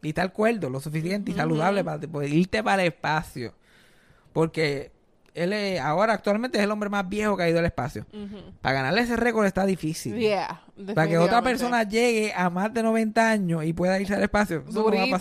[0.00, 3.54] y estar cuerdo lo suficiente y saludable para poder irte para el espacio.
[4.32, 4.90] Porque
[5.34, 8.06] él es- ahora actualmente es el hombre más viejo que ha ido al espacio.
[8.60, 10.16] Para ganarle ese récord está difícil.
[10.16, 10.62] Yeah.
[10.94, 14.64] Para que otra persona llegue a más de 90 años y pueda irse al espacio.
[14.68, 15.18] eso no va a Durito.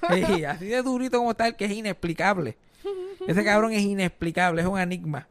[0.00, 0.26] pasar.
[0.36, 2.56] Sí, así de durito como está el que es inexplicable.
[3.26, 5.28] Ese cabrón es inexplicable, es un enigma.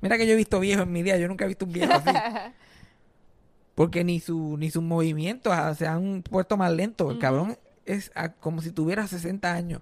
[0.00, 1.92] Mira que yo he visto viejos en mi día, yo nunca he visto un viejo
[1.92, 2.10] así.
[3.74, 7.10] Porque ni su ni sus movimientos ah, se han puesto más lentos.
[7.12, 9.80] El cabrón es ah, como si tuviera 60 años.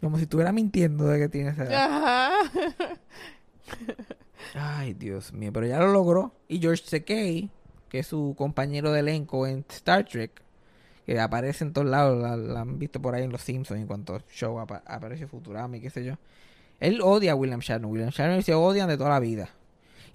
[0.00, 1.84] Como si estuviera mintiendo de que tiene esa edad.
[1.84, 2.98] Ajá.
[4.54, 6.32] Ay, Dios mío, pero ya lo logró.
[6.48, 7.50] Y George Takei,
[7.88, 10.42] que es su compañero de elenco en Star Trek,
[11.06, 13.86] que aparece en todos lados, la, la han visto por ahí en Los Simpsons en
[13.86, 16.14] cuanto show apa- aparece Futurama y qué sé yo.
[16.80, 17.90] Él odia a William Shatner.
[17.90, 19.48] William Shatner se odian de toda la vida.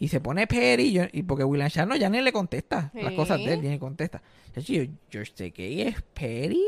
[0.02, 3.54] Y se pone petty, y porque William Shatner ya ni le contesta las cosas de
[3.54, 4.22] él, ya ni contesta.
[4.56, 6.64] Chacho, yo, George Takei es petty.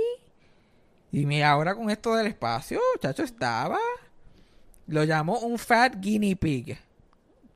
[1.12, 3.78] Y mira, ahora con esto del espacio, chacho, estaba.
[4.88, 6.78] Lo llamó un fat guinea pig.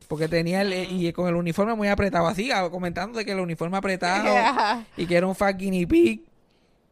[0.07, 3.77] Porque tenía el, y con el uniforme muy apretado, así, comentando de que el uniforme
[3.77, 4.85] apretado Yeah.
[4.97, 6.23] y que era un fat guinea pig.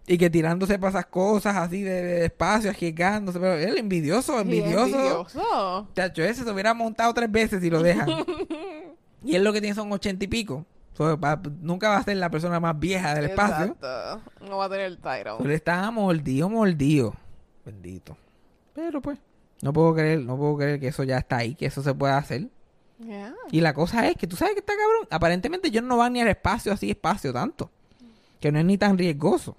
[0.06, 3.39] Y que tirándose para esas cosas así de, de espacio, arriesgándose.
[3.39, 4.97] Pero él envidioso, envidioso.
[4.97, 5.88] envidioso.
[5.95, 8.10] Chacho, ese se hubiera montado tres veces y lo dejan.
[9.23, 10.65] y él lo que tiene son ochenta y pico.
[10.93, 13.65] So, va- nunca va a ser la persona más vieja del espacio.
[13.73, 14.21] Exacto.
[14.47, 15.49] No va a tener el Pero title.
[15.49, 17.15] él está mordido, mordido.
[17.65, 18.15] Bendito.
[18.73, 19.17] Pero pues,
[19.62, 22.17] no puedo creer, no puedo creer que eso ya está ahí, que eso se pueda
[22.17, 22.47] hacer.
[22.99, 23.34] Yeah.
[23.51, 25.08] Y la cosa es que tú sabes que está cabrón.
[25.10, 27.69] Aparentemente ellos no van ni al espacio así, espacio tanto.
[28.39, 29.58] Que no es ni tan riesgoso.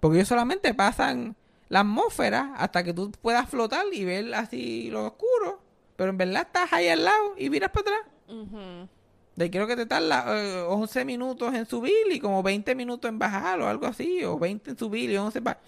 [0.00, 1.34] Porque ellos solamente pasan
[1.68, 5.60] la atmósfera hasta que tú puedas flotar y ver así lo oscuro.
[5.96, 8.88] Pero en verdad estás ahí al lado y miras para atrás.
[9.36, 13.18] De creo que te tarda eh, 11 minutos en subir y como 20 minutos en
[13.18, 14.22] bajar o algo así.
[14.24, 15.60] O 20 en subir y 11 en bajar.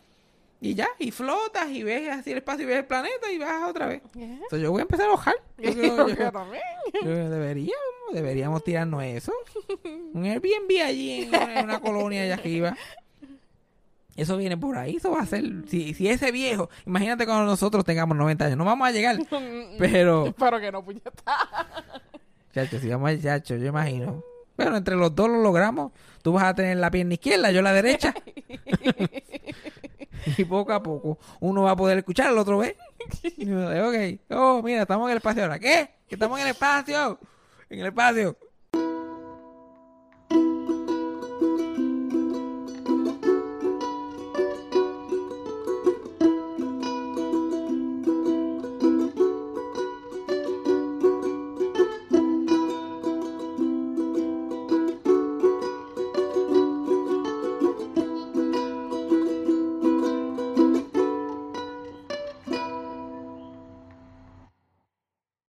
[0.60, 3.68] Y ya, y flotas y ves así el espacio y ves el planeta y bajas
[3.68, 4.02] otra vez.
[4.14, 4.24] Yeah.
[4.24, 5.34] Entonces yo voy a empezar a bajar.
[5.58, 6.62] Yo creo- Yo yo- también.
[7.04, 7.74] yo- deberíamos,
[8.12, 9.32] deberíamos tirarnos eso.
[10.14, 12.76] Un Airbnb allí en, en una colonia allá arriba.
[14.16, 15.44] Eso viene por ahí, eso va a ser.
[15.68, 19.18] Si, si ese viejo, imagínate cuando nosotros tengamos 90 años, no vamos a llegar.
[19.78, 21.12] Pero, Espero que no, puñeta.
[22.56, 24.24] Chacho, si vamos a chacho, yo imagino.
[24.56, 25.92] Pero entre los dos lo logramos.
[26.22, 28.14] Tú vas a tener la pierna izquierda, yo la derecha.
[30.38, 32.76] y poco a poco uno va a poder escuchar, el otro ve.
[33.36, 35.58] Y uno ok, oh, mira, estamos en el espacio ahora.
[35.58, 35.90] ¿Qué?
[36.08, 37.18] Que estamos en el espacio.
[37.68, 38.36] En el espacio.